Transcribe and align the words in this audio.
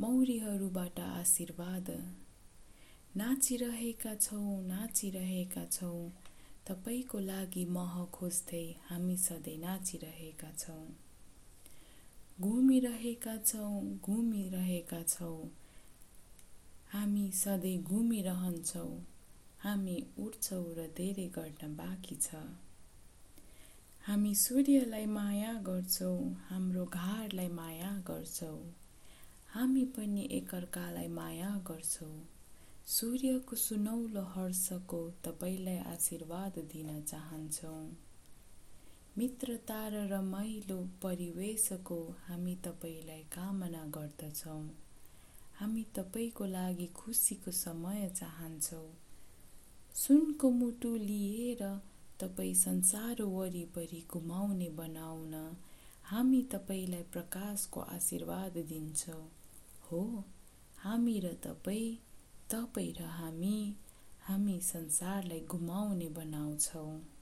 मौरीहरूबाट 0.00 1.00
आशीर्वाद। 1.00 1.88
नाचिरहेका 3.16 4.14
छौँ 4.14 4.66
नाचिरहेका 4.66 5.64
छौँ। 5.64 6.12
तपाईँको 6.66 7.18
लागि 7.18 7.64
मह 7.64 8.04
खोज्दै 8.04 8.76
हामी 8.90 9.16
सधैँ 9.16 9.58
नाचिरहेका 9.58 10.50
छौँ। 10.58 10.86
घुमिरहेका 12.40 13.36
छौँ 13.36 13.98
घुमिरहेका 13.98 15.02
छौँ। 15.02 15.50
हामी 16.92 17.30
सधैँ 17.32 17.82
घुमिरहन्छौँ। 17.82 19.06
हामी 19.60 20.06
उठ्छौँ 20.18 20.74
र 20.74 20.86
धेरै 20.96 21.28
गर्न 21.28 21.76
बाँकी 21.76 22.16
छ। 22.16 22.34
हामी 24.06 24.34
सूर्यलाई 24.34 25.06
माया 25.06 25.52
गर्छौँ 25.52 26.46
हाम्रो 26.48 26.84
घारलाई 26.84 27.48
माया 27.48 27.90
गर्छौँ। 28.06 28.87
हामी 29.54 29.84
पनि 29.84 30.28
एकअर्कालाई 30.30 31.08
माया 31.08 31.50
गर्छौँ। 31.66 32.16
सूर्यको 32.86 33.56
सुनौलो 33.56 34.22
हर्षको 34.22 34.98
तपाईँलाई 35.24 35.76
आशीर्वाद 35.76 36.58
दिन 36.72 37.02
चाहन्छौँ। 37.02 37.96
मित्रता 39.18 39.78
र 39.88 40.04
रमाइलो 40.12 40.76
परिवेशको 41.02 41.98
हामी 42.26 42.54
तपाईँलाई 42.56 43.22
कामना 43.22 43.84
गर्दछौँ। 43.86 44.60
हामी 45.60 45.86
तपाईँको 45.96 46.46
लागि 46.46 46.86
खुसीको 46.86 47.50
समय 47.50 48.08
चाहन्छौँ। 48.16 48.92
सुनको 49.94 50.50
मुटु 50.50 50.94
लिएर 50.96 51.64
तपाईँ 52.20 52.54
संसार 52.54 53.22
वरिपरि 53.22 54.04
घुमाउने 54.10 54.68
बनाउन 54.68 55.34
हामी 56.04 56.42
तपाईँलाई 56.42 57.02
प्रकाशको 57.02 57.80
आशीर्वाद 57.80 58.64
दिन्छौँ। 58.68 59.24
हो। 59.92 60.24
हामी 60.78 61.20
र 61.20 61.32
तपाईँ 61.44 61.96
तपाईँ 62.50 62.94
र 63.00 63.02
हामी 63.02 63.76
हामी 64.22 64.60
संसारलाई 64.60 65.40
घुमाउने 65.40 66.08
बनाउँछौँ। 66.08 67.17